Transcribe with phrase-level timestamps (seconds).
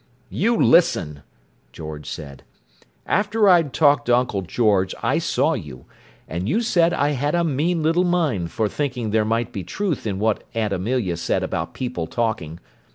[0.31, 1.21] "You listen!"
[1.71, 2.41] George said.
[3.05, 5.85] "After I'd talked to Uncle George I saw you;
[6.27, 10.07] and you said I had a mean little mind for thinking there might be truth
[10.07, 12.59] in what Aunt Amelia said about people talking.